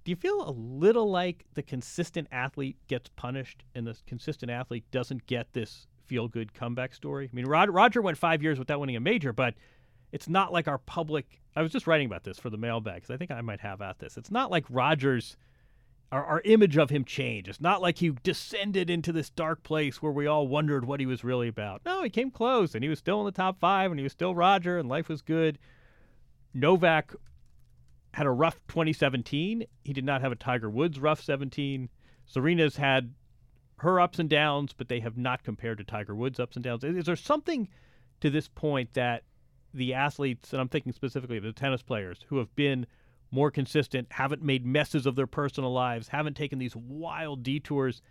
[0.04, 4.86] Do you feel a little like the consistent athlete gets punished and the consistent athlete
[4.92, 7.30] doesn't get this feel good comeback story?
[7.32, 9.56] I mean, Rod, Roger went five years without winning a major, but
[10.12, 11.42] it's not like our public.
[11.56, 13.82] I was just writing about this for the mailbag because I think I might have
[13.82, 14.18] at this.
[14.18, 15.38] It's not like Rogers
[16.12, 17.50] our, our image of him changed.
[17.50, 21.06] It's not like he descended into this dark place where we all wondered what he
[21.06, 21.82] was really about.
[21.86, 24.12] No, he came close and he was still in the top five and he was
[24.12, 25.60] still Roger and life was good.
[26.54, 27.14] Novak
[28.14, 29.66] had a rough 2017.
[29.84, 31.90] He did not have a Tiger Woods rough 17.
[32.26, 33.14] Serena's had
[33.78, 36.84] her ups and downs, but they have not compared to Tiger Woods' ups and downs.
[36.84, 37.70] Is there something
[38.22, 39.24] to this point that
[39.74, 42.88] the athletes, and I'm thinking specifically of the tennis players who have been
[43.32, 48.02] more consistent, haven't made messes of their personal lives, haven't taken these wild detours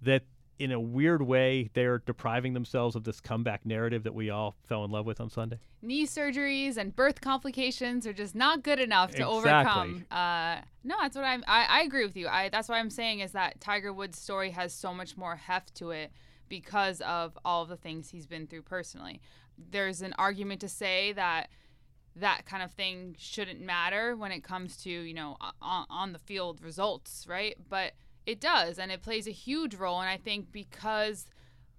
[0.00, 0.22] that
[0.62, 4.84] in a weird way they're depriving themselves of this comeback narrative that we all fell
[4.84, 5.58] in love with on Sunday.
[5.82, 9.36] Knee surgeries and birth complications are just not good enough to Exactly.
[9.36, 10.06] overcome.
[10.10, 11.42] Uh, no, that's what I'm.
[11.48, 12.28] I, I agree with you.
[12.28, 15.74] I that's what I'm saying is that Tiger Woods' story has so much more heft
[15.76, 16.12] to it
[16.48, 19.20] because of all of the things he's been through personally.
[19.58, 21.48] There's an argument to say that
[22.14, 26.18] that kind of thing shouldn't matter when it comes to you know on, on the
[26.18, 27.92] field results right but
[28.26, 31.26] it does and it plays a huge role and i think because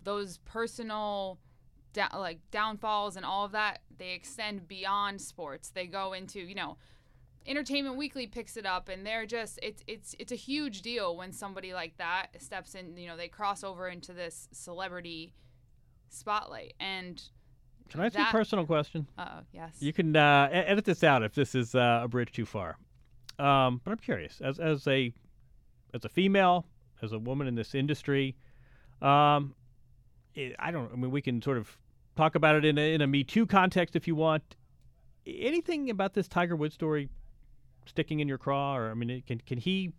[0.03, 1.39] those personal
[1.93, 6.55] da- like downfalls and all of that they extend beyond sports they go into you
[6.55, 6.77] know
[7.45, 11.31] entertainment weekly picks it up and they're just it's it's it's a huge deal when
[11.31, 15.33] somebody like that steps in you know they cross over into this celebrity
[16.09, 17.23] spotlight and
[17.89, 19.07] Can I ask you a personal question?
[19.17, 22.45] Oh, yes You can uh, edit this out if this is uh, a bridge too
[22.45, 22.77] far.
[23.39, 25.11] Um, but I'm curious, as as a
[25.93, 26.65] as a female,
[27.01, 28.35] as a woman in this industry,
[29.01, 29.55] um,
[30.35, 30.91] it, I don't.
[30.91, 31.77] I mean, we can sort of
[32.15, 34.55] talk about it in a, in a Me Too context if you want.
[35.25, 37.09] Anything about this Tiger Woods story
[37.85, 39.91] sticking in your craw, or I mean, can can he?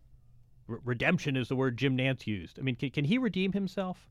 [0.66, 2.58] re- redemption is the word Jim Nantz used.
[2.58, 4.08] I mean, can, can he redeem himself?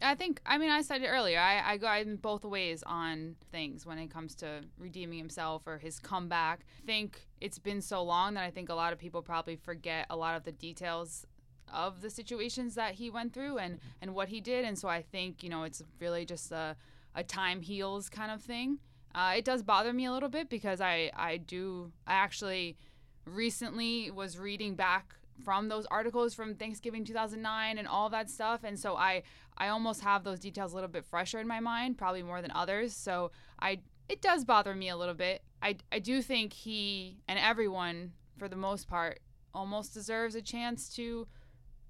[0.00, 1.40] I think I mean I said it earlier.
[1.40, 5.78] I, I go in both ways on things when it comes to redeeming himself or
[5.78, 6.60] his comeback.
[6.82, 10.06] I think it's been so long that I think a lot of people probably forget
[10.10, 11.26] a lot of the details
[11.72, 14.64] of the situations that he went through and, and what he did.
[14.64, 16.76] And so I think, you know, it's really just a,
[17.14, 18.78] a time heals kind of thing.
[19.14, 22.76] Uh, it does bother me a little bit because I, I do, I actually
[23.24, 28.78] recently was reading back from those articles from Thanksgiving 2009 and all that stuff and
[28.78, 29.22] so I
[29.56, 32.50] I almost have those details a little bit fresher in my mind probably more than
[32.52, 37.18] others so I it does bother me a little bit I I do think he
[37.28, 39.20] and everyone for the most part
[39.54, 41.26] almost deserves a chance to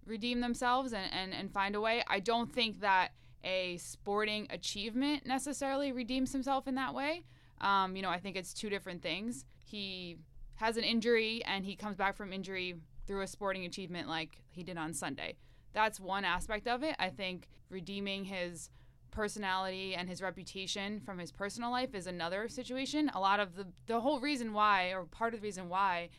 [0.09, 2.03] redeem themselves and, and, and find a way.
[2.09, 3.11] I don't think that
[3.45, 7.25] a sporting achievement necessarily redeems himself in that way.
[7.61, 9.45] Um, you know, I think it's two different things.
[9.65, 10.17] He
[10.57, 12.77] has an injury and he comes back from injury
[13.09, 15.35] through a sporting achievement like he did on Sunday.
[15.73, 16.95] That's one aspect of it.
[17.01, 18.71] I think redeeming his
[19.11, 23.11] personality and his reputation from his personal life is another situation.
[23.15, 26.11] A lot of the the whole reason why or part of the reason why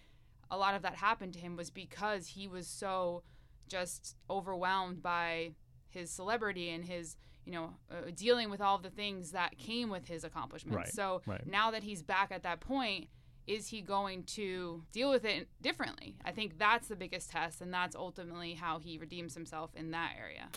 [0.51, 3.23] a lot of that happened to him was because he was so
[3.67, 5.51] just overwhelmed by
[5.89, 9.89] his celebrity and his you know uh, dealing with all of the things that came
[9.89, 11.45] with his accomplishments Right, so right.
[11.47, 13.07] now that he's back at that point
[13.49, 17.73] is he going to deal with it differently i think that's the biggest test and
[17.73, 20.49] that's ultimately how he redeems himself in that area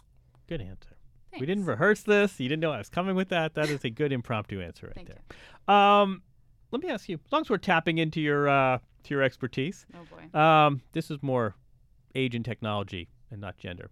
[0.52, 0.96] Good answer.
[1.40, 2.38] We didn't rehearse this.
[2.38, 3.54] You didn't know I was coming with that.
[3.54, 5.74] That is a good impromptu answer right Thank there.
[5.74, 6.20] Um,
[6.72, 7.18] let me ask you.
[7.24, 11.10] As long as we're tapping into your uh, to your expertise, oh boy um, this
[11.10, 11.56] is more
[12.14, 13.90] age and technology and not gender.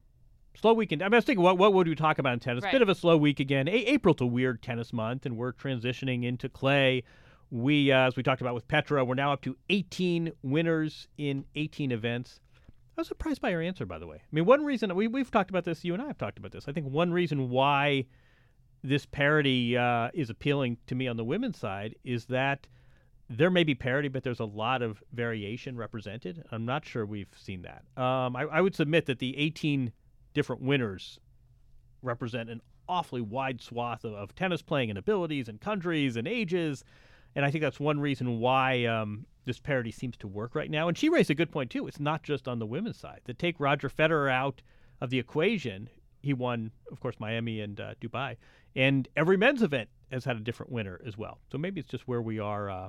[0.55, 1.03] Slow weekend.
[1.03, 2.63] I, mean, I was thinking, what what would we talk about in tennis?
[2.63, 2.73] Right.
[2.73, 3.69] Bit of a slow week again.
[3.69, 7.05] A- April's a weird tennis month, and we're transitioning into clay.
[7.51, 11.45] We, uh, as we talked about with Petra, we're now up to 18 winners in
[11.57, 12.41] 18 events.
[12.97, 14.17] I was surprised by your answer, by the way.
[14.17, 15.85] I mean, one reason we we've talked about this.
[15.85, 16.69] You and I have talked about this.
[16.69, 18.07] I think one reason why
[18.83, 22.67] this parity uh, is appealing to me on the women's side is that
[23.29, 26.43] there may be parity, but there's a lot of variation represented.
[26.51, 27.85] I'm not sure we've seen that.
[28.03, 29.93] Um, I, I would submit that the 18
[30.35, 31.21] different winners
[32.03, 36.85] represent an awfully wide swath of, of tennis playing and abilities and countries and ages.
[37.37, 40.89] And I think that's one reason why um, this parity seems to work right now.
[40.89, 41.87] And she raised a good point, too.
[41.87, 43.21] It's not just on the women's side.
[43.27, 44.63] To take Roger Federer out
[45.01, 45.89] of the equation,
[46.21, 48.37] he won, of course, Miami and uh, Dubai.
[48.77, 51.39] And every men's event has had a different winner as well.
[51.51, 52.89] So maybe it's just where we are uh,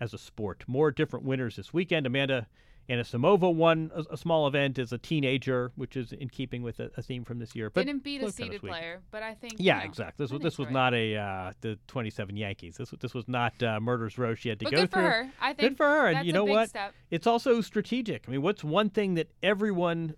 [0.00, 0.64] as a sport.
[0.66, 2.06] More different winners this weekend.
[2.06, 2.46] Amanda,
[2.88, 6.90] Anisimova won a, a small event as a teenager, which is in keeping with a,
[6.96, 7.70] a theme from this year.
[7.70, 10.24] But Didn't beat a seeded player, but I think Yeah, you know, exactly.
[10.24, 10.72] This was this was right.
[10.72, 12.76] not a uh, the 27 Yankees.
[12.76, 15.00] This was this was not uh, murder's row she had to go through But go
[15.00, 15.30] good for her.
[15.40, 16.06] I think good for her.
[16.08, 16.70] And you know what?
[16.70, 16.92] step.
[17.10, 18.24] It's also strategic.
[18.26, 20.14] I mean, what's one thing that everyone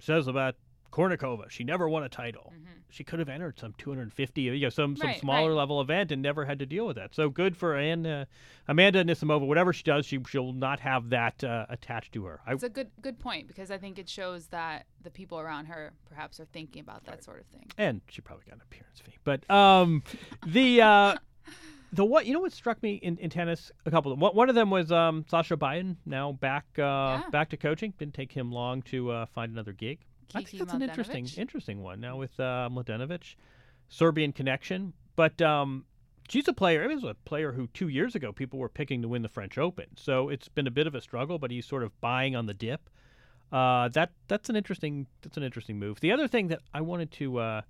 [0.00, 0.54] says about
[0.90, 1.50] Kournikova?
[1.50, 2.52] She never won a title.
[2.90, 5.12] She could have entered some 250, you know, some some Mm-hmm.
[5.12, 5.56] Right, smaller right.
[5.56, 7.14] level event and never had to deal with that.
[7.14, 8.24] So good for Ann, uh,
[8.66, 9.46] Amanda Anisimova.
[9.46, 12.40] Whatever she does, she she'll not have that uh, attached to her.
[12.46, 15.66] I, It's a good good point because I think it shows that the people around
[15.66, 17.66] her perhaps are thinking about that sort of thing.
[17.76, 19.16] and she probably got an appearance fee.
[19.24, 20.02] But um,
[20.46, 21.16] the uh,
[21.92, 24.48] the what you know what struck me in, in tennis a couple of one, one
[24.48, 27.92] of them was um, Sascha Bajin now back uh, back to coaching.
[27.98, 29.98] Didn't take him long to uh, find another gig.
[30.34, 33.34] I think that's an interesting interesting one now with uh, Mladenovic,
[33.88, 34.92] Serbian connection.
[35.16, 35.84] But um,
[36.28, 36.84] she's a player.
[36.84, 39.58] It was a player who two years ago people were picking to win the French
[39.58, 39.86] Open.
[39.96, 42.54] So it's been a bit of a struggle, but he's sort of buying on the
[42.54, 42.88] dip.
[43.50, 46.00] Uh, that that's an interesting that's an interesting move.
[46.00, 47.62] The other thing that I wanted to uh,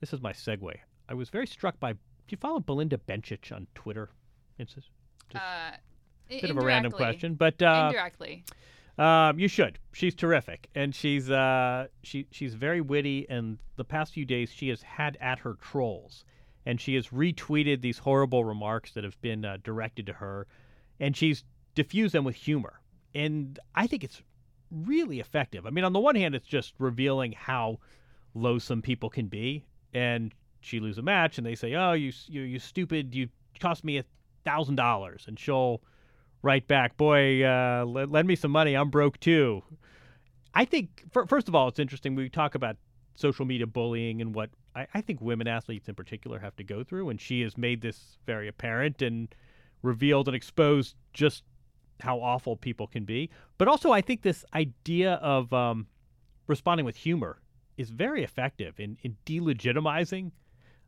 [0.00, 0.72] this is my segue.
[1.08, 1.92] I was very struck by.
[1.92, 1.98] Do
[2.28, 4.10] you follow Belinda Bencic on Twitter?
[4.58, 4.90] It's just
[5.34, 5.72] Uh,
[6.30, 8.44] a bit of a random question, but uh, indirectly.
[8.98, 9.78] Um, you should.
[9.92, 13.26] She's terrific, and she's uh, she she's very witty.
[13.28, 16.24] And the past few days, she has had at her trolls,
[16.66, 20.46] and she has retweeted these horrible remarks that have been uh, directed to her,
[21.00, 22.80] and she's diffused them with humor.
[23.14, 24.22] And I think it's
[24.70, 25.66] really effective.
[25.66, 27.78] I mean, on the one hand, it's just revealing how
[28.34, 32.42] loathsome people can be, and she loses a match, and they say, "Oh, you you
[32.42, 33.14] you stupid!
[33.14, 33.28] You
[33.58, 34.04] cost me a
[34.44, 35.82] thousand dollars," and she'll
[36.42, 38.74] write back, "Boy, uh, lend me some money.
[38.74, 39.62] I'm broke too."
[40.54, 42.14] I think, first of all, it's interesting.
[42.14, 42.76] We talk about
[43.14, 46.84] social media bullying and what I, I think women athletes in particular have to go
[46.84, 49.34] through, and she has made this very apparent and
[49.82, 51.42] revealed and exposed just
[52.00, 53.30] how awful people can be.
[53.58, 55.86] But also, I think this idea of um,
[56.46, 57.40] responding with humor
[57.76, 60.32] is very effective in, in delegitimizing.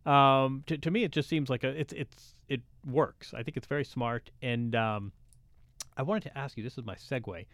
[0.07, 3.33] Um, to, to me, it just seems like a it's it's it works.
[3.33, 4.31] I think it's very smart.
[4.43, 5.13] And um,
[5.97, 6.63] I wanted to ask you.
[6.65, 7.47] This is my segue.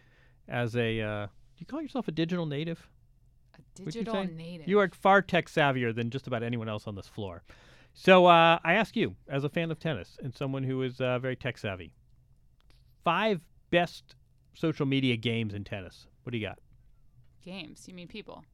[0.48, 2.86] As a, uh, do you call yourself a digital native?
[3.78, 4.26] You Digital say?
[4.26, 4.68] native.
[4.68, 7.42] You are far tech savvier than just about anyone else on this floor.
[7.92, 11.18] So uh, I ask you, as a fan of tennis and someone who is uh,
[11.18, 11.92] very tech savvy,
[13.04, 14.14] five best
[14.54, 16.06] social media games in tennis.
[16.22, 16.58] What do you got?
[17.44, 17.84] games.
[17.88, 18.44] You mean people?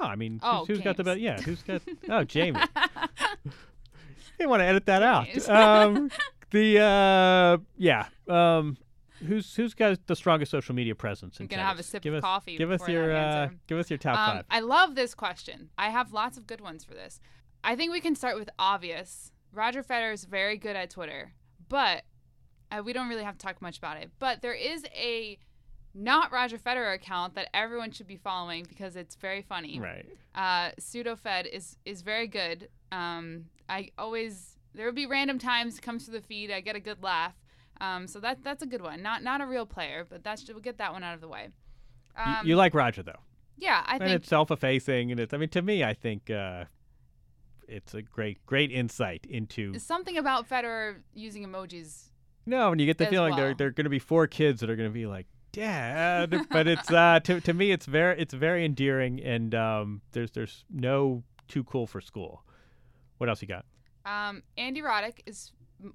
[0.00, 1.20] Oh, I mean, Oh, who's, who's got the best?
[1.20, 1.82] Yeah, who's got?
[2.08, 2.60] oh, Jamie.
[4.40, 5.48] you want to edit that out?
[5.48, 6.10] Um,
[6.50, 8.06] the uh, yeah.
[8.28, 8.76] Um,
[9.26, 11.38] who's who's got the strongest social media presence?
[11.38, 13.78] In I'm gonna have a sip give of us, coffee Give us your uh, give
[13.78, 14.44] us your top Um, five.
[14.50, 15.70] I love this question.
[15.78, 17.20] I have lots of good ones for this.
[17.64, 19.32] I think we can start with obvious.
[19.52, 21.32] Roger Federer is very good at Twitter,
[21.68, 22.04] but
[22.70, 24.10] uh, we don't really have to talk much about it.
[24.18, 25.38] But there is a
[25.94, 29.78] not Roger Federer account that everyone should be following because it's very funny.
[29.78, 30.06] Right.
[30.34, 32.68] Uh, PseudoFed is is very good.
[32.90, 36.50] Um, I always there will be random times comes to the feed.
[36.50, 37.34] I get a good laugh.
[37.82, 39.02] Um, so that that's a good one.
[39.02, 41.48] Not not a real player, but that's we'll get that one out of the way.
[42.16, 43.18] Um, you like Roger though,
[43.58, 45.34] yeah, I and think it's self-effacing, and it's.
[45.34, 46.64] I mean, to me, I think uh,
[47.66, 49.76] it's a great great insight into.
[49.78, 52.10] something about Federer using emojis.
[52.46, 53.54] No, and you get the feeling there well.
[53.56, 56.68] there are going to be four kids that are going to be like, "Dad," but
[56.68, 61.24] it's uh, to to me it's very it's very endearing, and um, there's there's no
[61.48, 62.44] too cool for school.
[63.18, 63.64] What else you got?
[64.04, 65.52] Um, Andy Roddick is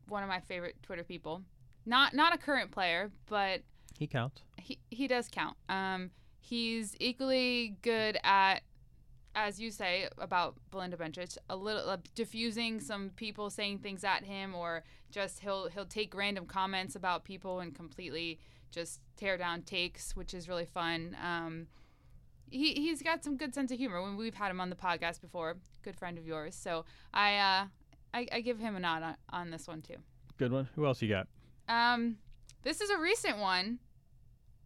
[0.07, 1.43] one of my favorite Twitter people.
[1.87, 3.61] Not not a current player, but
[3.97, 4.41] He counts.
[4.57, 5.55] he he does count.
[5.69, 8.61] Um, he's equally good at,
[9.33, 14.25] as you say about Belinda Bencic, a little uh, diffusing some people saying things at
[14.25, 18.37] him, or just he'll he'll take random comments about people and completely
[18.69, 21.15] just tear down takes, which is really fun.
[21.23, 21.67] Um,
[22.51, 24.01] he he's got some good sense of humor.
[24.01, 26.53] When we've had him on the podcast before, good friend of yours.
[26.53, 27.65] So I uh,
[28.13, 29.95] I, I give him a nod on, on this one too.
[30.37, 30.67] Good one.
[30.75, 31.27] Who else you got?
[31.67, 32.17] Um,
[32.63, 33.79] this is a recent one.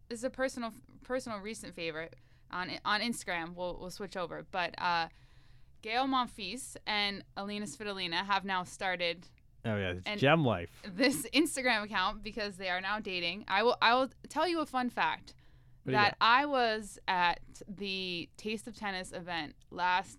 [0.10, 0.74] This is a personal,
[1.04, 2.16] personal recent favorite
[2.52, 3.56] on on Instagram.
[3.56, 5.08] We'll we'll switch over, but uh,
[5.82, 9.28] Gael Monfils and Elina Svitolina have now started
[9.64, 10.70] Oh yeah, it's Gem Life.
[10.96, 13.46] this Instagram account because they are now dating.
[13.48, 15.34] I will I will tell you a fun fact
[15.84, 20.18] What that I was at the Taste of Tennis event last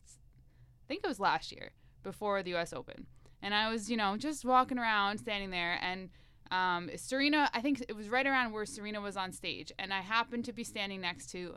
[0.84, 1.70] I think it was last year
[2.02, 3.06] before the US Open.
[3.44, 6.10] And I was, you know, just walking around standing there and
[6.52, 10.00] um, Serena, I think it was right around where Serena was on stage and I
[10.00, 11.56] happened to be standing next to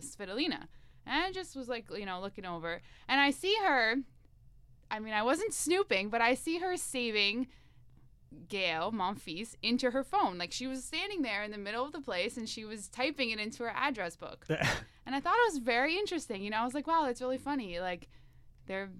[0.00, 0.68] Svitolina.
[1.06, 3.96] And I just was like, you know, looking over and I see her
[4.90, 7.48] I mean, I wasn't snooping, but I see her saving
[8.48, 10.38] Gael Monfils into her phone.
[10.38, 13.30] Like she was standing there in the middle of the place and she was typing
[13.30, 14.46] it into her address book.
[14.48, 16.42] and I thought it was very interesting.
[16.42, 17.80] You know, I was like, wow, that's really funny.
[17.80, 18.08] Like
[18.66, 18.90] they're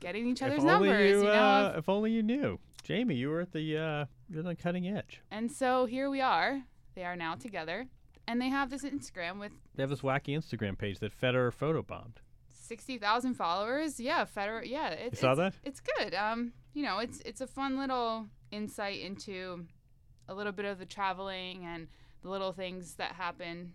[0.00, 1.10] getting each other's if numbers.
[1.10, 4.42] you, You, know, uh, if only you knew, Jamie, you were at the uh, you're
[4.42, 5.20] the cutting edge.
[5.30, 6.62] and so here we are.
[6.94, 7.86] They are now together,
[8.26, 12.16] and they have this Instagram with They have this wacky Instagram page that Federer photobombed.
[12.50, 13.98] sixty thousand followers.
[14.00, 14.62] Yeah, Federer.
[14.66, 15.54] Yeah, it, You saw it's, that?
[15.64, 16.14] It's good.
[16.14, 19.66] Um, you know, it's it's a fun little insight into
[20.28, 21.88] a little bit of the traveling and
[22.22, 23.72] the little things that happen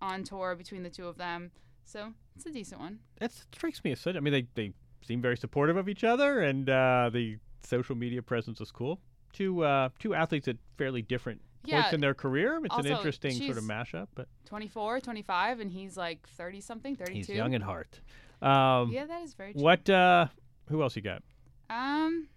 [0.00, 1.50] on tour between the two of them.
[1.84, 2.98] So it's a decent one.
[3.18, 4.16] That strikes me as such.
[4.16, 4.72] I mean, they they
[5.02, 9.00] seem very supportive of each other, and uh, the social media presence is cool.
[9.32, 12.60] Two uh, two athletes at fairly different points in their career.
[12.64, 16.96] It's Also, an interesting sort of mashup, but 24, 25, and he's like 30 something,
[16.96, 17.14] 32.
[17.14, 18.00] he's young at heart.
[18.42, 19.62] Um, Yeah, that is very true.
[19.62, 19.88] What?
[19.88, 20.26] Uh,
[20.68, 21.22] who else you got?
[21.70, 22.28] Um,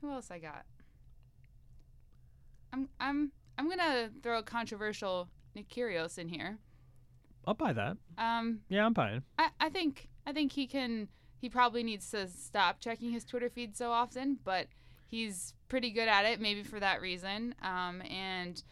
[0.00, 0.64] who else I got?
[2.72, 6.58] I'm I'm I'm gonna throw a controversial Nick Kyrgios in here.
[7.46, 7.96] I'll buy that.
[8.18, 9.22] Um, Yeah, I'm buying.
[9.38, 11.08] I, I think I think he can.
[11.40, 14.66] He probably needs to stop checking his Twitter feed so often, but
[15.06, 16.40] he's pretty good at it.
[16.40, 17.54] Maybe for that reason.
[17.62, 18.62] Um, and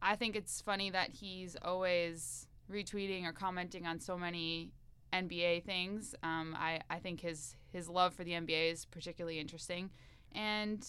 [0.00, 4.72] I think it's funny that he's always retweeting or commenting on so many
[5.12, 6.14] NBA things.
[6.22, 9.90] Um, I I think his his love for the NBA is particularly interesting,
[10.32, 10.86] and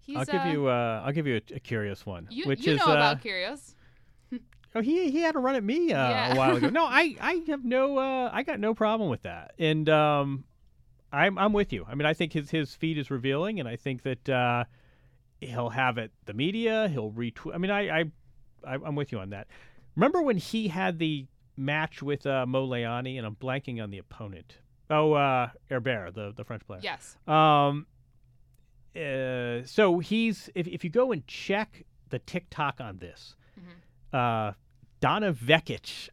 [0.00, 0.16] he's.
[0.16, 0.68] I'll give uh, you.
[0.68, 3.22] Uh, I'll give you a, a curious one, You, which you is know uh, about
[3.22, 3.74] Kyrgios.
[4.74, 6.34] Oh, he he had a run at me uh, Yeah.
[6.34, 6.68] a while ago.
[6.70, 10.44] No, I I have no uh, I got no problem with that, and um,
[11.12, 11.86] I'm I'm with you.
[11.88, 14.64] I mean, I think his his feed is revealing, and I think that uh,
[15.40, 16.12] he'll have it.
[16.26, 17.54] The media, he'll retweet.
[17.54, 18.04] I mean, I I
[18.66, 19.46] I- I'm with you on that.
[19.96, 23.98] Remember when he had the match with uh, Mo Lahyani, and I'm blanking on the
[23.98, 24.58] opponent.
[24.90, 26.80] Oh, uh, Herbert, the the French player.
[26.82, 27.16] Yes.
[27.26, 27.86] Um.
[28.96, 33.36] Uh, so he's if if you go and check the TikTok on this,
[34.12, 34.52] uh,
[35.00, 36.08] Donna Vekic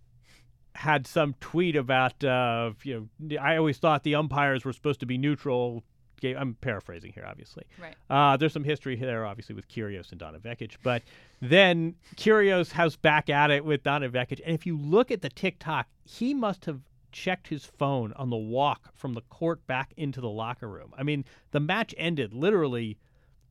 [0.75, 5.05] had some tweet about uh, you know I always thought the umpires were supposed to
[5.05, 5.83] be neutral.
[6.23, 7.65] I'm paraphrasing here, obviously.
[7.79, 7.93] Right.
[8.09, 11.03] Uh, there's some history there, obviously, with Kyrgios and Donna Vekic, but
[11.39, 15.29] then Kyrgios has back at it with Donna Vekic, and if you look at the
[15.29, 16.79] TikTok, he must have
[17.11, 20.93] checked his phone on the walk from the court back into the locker room.
[20.97, 22.97] I mean, the match ended literally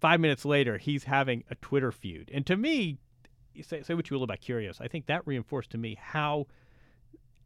[0.00, 0.76] five minutes later.
[0.78, 2.98] He's having a Twitter feud, and to me,
[3.62, 6.46] say, say what you will about Kyrgios, I think that reinforced to me how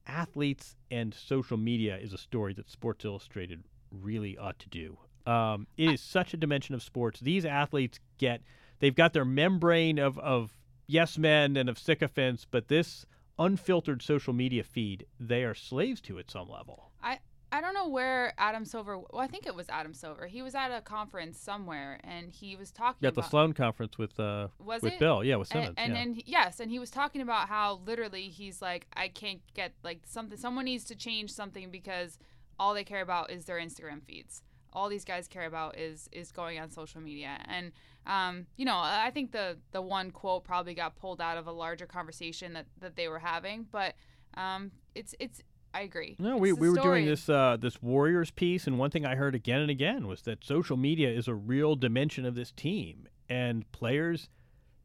[0.07, 4.99] athletes and social media is a story that Sports Illustrated really ought to do.
[5.31, 7.21] Um, it is such a dimension of sports.
[7.21, 8.41] These athletes get,
[8.79, 10.57] they've got their membrane of, of
[10.87, 13.05] yes men and of sycophants, but this
[13.39, 16.91] unfiltered social media feed, they are slaves to at some level.
[17.03, 17.19] I
[17.51, 18.99] I don't know where Adam Silver.
[18.99, 20.27] Well, I think it was Adam Silver.
[20.27, 23.23] He was at a conference somewhere, and he was talking Yeah, at the.
[23.23, 24.99] Sloan conference with uh, was with it?
[24.99, 25.25] Bill.
[25.25, 25.75] Yeah, with And- Simmons.
[25.79, 25.99] And, yeah.
[25.99, 30.01] then yes, and he was talking about how literally he's like, I can't get like
[30.07, 30.37] something.
[30.39, 32.19] Someone needs to change something because
[32.61, 34.43] all they care about is their Instagram feeds.
[34.75, 37.73] All these guys care about is is going on social media, and
[38.07, 41.53] um, you know, I think the the one quote probably got pulled out of a
[41.53, 43.95] larger conversation that that they were having, but
[44.35, 45.43] um, it's it's.
[45.79, 46.17] I agree.
[46.19, 49.37] No, we, we were doing this uh, this Warriors piece, and one thing I heard
[49.37, 53.71] again and again was that social media is a real dimension of this team, and
[53.71, 54.29] players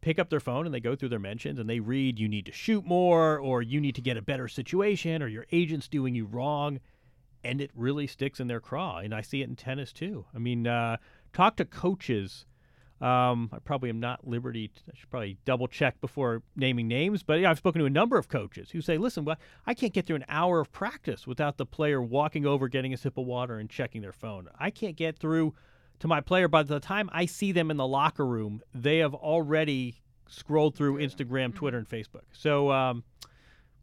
[0.01, 2.45] pick up their phone and they go through their mentions and they read you need
[2.45, 6.13] to shoot more, or you need to get a better situation, or your agent's doing
[6.13, 6.79] you wrong,
[7.43, 8.97] and it really sticks in their craw.
[8.97, 10.25] And I see it in tennis too.
[10.35, 10.97] I mean, uh,
[11.31, 12.45] talk to coaches.
[13.03, 14.69] Um, I probably am not liberty.
[14.69, 17.21] To, I should probably double check before naming names.
[17.21, 19.35] But yeah, I've spoken to a number of coaches who say, "Listen, well,
[19.67, 22.97] I can't get through an hour of practice without the player walking over, getting a
[22.97, 24.47] sip of water, and checking their phone.
[24.57, 25.53] I can't get through
[25.99, 28.61] to my player by the time I see them in the locker room.
[28.73, 32.23] They have already scrolled through Instagram, Twitter, and Facebook.
[32.31, 33.03] So." Um,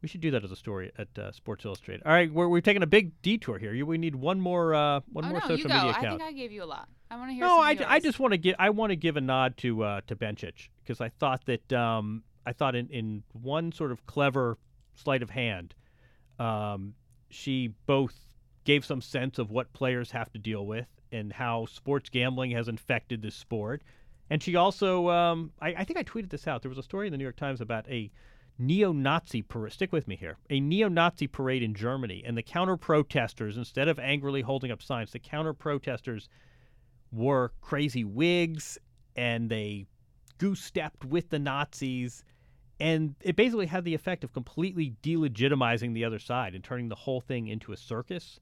[0.03, 2.03] we should do that as a story at uh, Sports Illustrated.
[2.07, 3.75] All right, we're, we're taking a big detour here.
[3.75, 6.21] You- We need one more uh, one oh, more no, social media I account.
[6.21, 6.89] think I gave you a lot.
[7.11, 7.45] I want to hear.
[7.45, 9.57] No, some I, of I just want to give I want to give a nod
[9.59, 13.91] to uh, to Bencic because I thought that um, I thought in, in one sort
[13.91, 14.59] of clever
[14.95, 15.75] sleight of hand,
[16.39, 16.95] um,
[17.29, 18.15] she both
[18.65, 22.69] gave some sense of what players have to deal with and how sports gambling has
[22.69, 23.83] infected this sport,
[24.29, 26.63] and she also um, I, I think I tweeted this out.
[26.63, 28.11] There was a story in the New York Times about a
[28.57, 29.73] neo-Nazi parade.
[29.73, 30.37] Stick with me here.
[30.51, 35.19] A neo-Nazi parade in Germany, and the counter-protesters, instead of angrily holding up signs, the
[35.19, 36.29] counter-protesters
[37.13, 38.79] wore crazy wigs
[39.17, 39.87] and they
[40.39, 42.25] goose stepped with the Nazis.
[42.79, 46.95] And it basically had the effect of completely delegitimizing the other side and turning the
[46.95, 48.41] whole thing into a circus.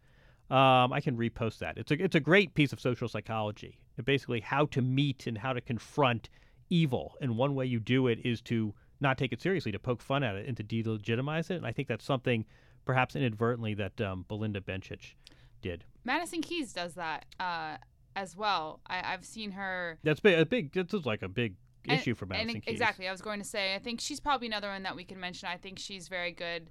[0.51, 1.77] Um, I can repost that.
[1.77, 3.79] It's a it's a great piece of social psychology.
[4.03, 6.31] Basically, how to meet and how to confront
[6.71, 7.17] evil.
[7.21, 10.23] And one way you do it is to not take it seriously, to poke fun
[10.23, 11.57] at it, and to delegitimize it.
[11.57, 12.45] And I think that's something,
[12.85, 15.15] perhaps inadvertently, that um, Belinda Bencic
[15.61, 15.85] did.
[16.05, 17.77] Madison Keys does that uh,
[18.19, 18.81] as well.
[18.87, 19.99] I, I've seen her.
[20.03, 20.39] That's big.
[20.39, 20.73] A big.
[20.73, 21.55] This is like a big
[21.87, 22.73] and- issue for Madison and Keys.
[22.73, 23.09] Exactly.
[23.09, 23.75] I was going to say.
[23.75, 25.49] I think she's probably another one that we can mention.
[25.49, 26.69] I think she's very good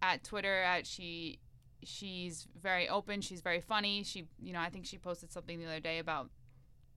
[0.00, 0.62] at Twitter.
[0.62, 1.38] At she,
[1.84, 3.20] she's very open.
[3.20, 4.02] She's very funny.
[4.04, 6.30] She, you know, I think she posted something the other day about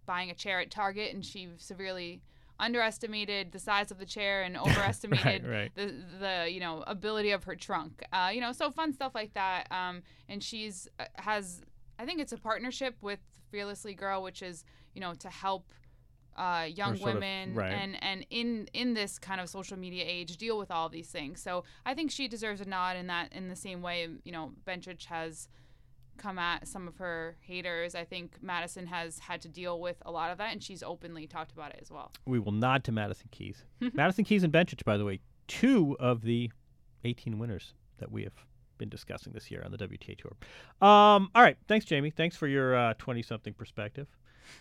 [0.05, 2.21] buying a chair at Target, and she severely
[2.59, 5.71] underestimated the size of the chair and overestimated right.
[5.75, 8.01] the the you know ability of her trunk.
[8.13, 9.67] Uh, you know, so fun stuff like that.
[9.71, 11.61] Um, and she's uh, has
[11.99, 13.19] I think it's a partnership with
[13.53, 15.71] Fearlessly Girl, which is you know to help
[16.35, 17.71] uh, young sort of- women right.
[17.71, 21.39] and and in in this kind of social media age deal with all these things.
[21.39, 24.53] So I think she deserves a nod in that in the same way you know
[24.65, 25.47] Bencic has
[26.17, 27.93] come at some of her haters.
[27.93, 31.27] I think Madison has had to deal with a lot of that, and she's openly
[31.27, 32.11] talked about it as well.
[32.25, 33.63] We will nod to Madison Keys.
[33.93, 36.51] Madison Keys and Bencic, by the way, two of the
[37.03, 38.33] 18 winners that we have
[38.77, 40.33] been discussing this year on the WTA Tour.
[40.81, 41.57] Um, all right.
[41.67, 42.09] Thanks, Jamie.
[42.09, 44.07] Thanks for your 20 something perspective.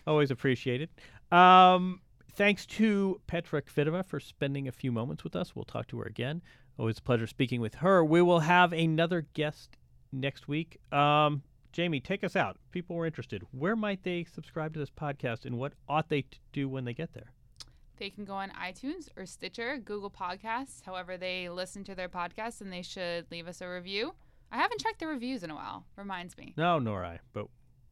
[0.07, 0.89] Always appreciated.
[1.31, 2.01] Um,
[2.33, 5.55] thanks to Petra Kvitova for spending a few moments with us.
[5.55, 6.41] We'll talk to her again.
[6.77, 8.03] Always a pleasure speaking with her.
[8.03, 9.77] We will have another guest
[10.11, 10.79] next week.
[10.91, 12.57] Um, Jamie, take us out.
[12.71, 13.43] People were interested.
[13.51, 16.93] Where might they subscribe to this podcast and what ought they to do when they
[16.93, 17.31] get there?
[17.97, 22.59] They can go on iTunes or Stitcher, Google Podcasts, however they listen to their podcasts,
[22.61, 24.13] and they should leave us a review.
[24.51, 25.85] I haven't checked the reviews in a while.
[25.95, 26.53] Reminds me.
[26.57, 27.47] No, nor I, but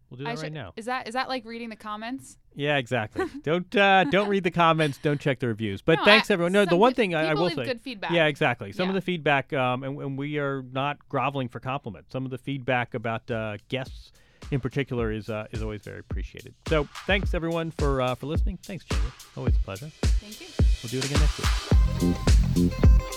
[0.10, 0.74] we'll do that I right should- now.
[0.76, 2.38] Is that is that like reading the comments?
[2.56, 3.26] Yeah, exactly.
[3.44, 4.98] don't uh, don't read the comments.
[4.98, 5.82] Don't check the reviews.
[5.82, 6.52] But No, thanks I- everyone.
[6.52, 7.64] No, the one good- thing I, I will say.
[7.64, 8.12] good feedback.
[8.12, 8.72] Yeah, exactly.
[8.74, 12.12] Some of the feedback, um, and, and we are not groveling for compliments.
[12.12, 14.12] Some of the feedback about uh, guests
[14.52, 16.54] in particular is uh, is always very appreciated.
[16.68, 18.60] So thanks everyone for uh, for listening.
[18.64, 19.04] Thanks, Jamie.
[19.36, 19.90] Always a pleasure.
[20.04, 20.48] Thank you.
[20.84, 23.11] We'll do it again next week.